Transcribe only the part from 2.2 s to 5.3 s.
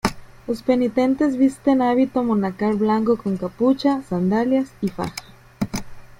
monacal blanco con capucha, sandalias y faja.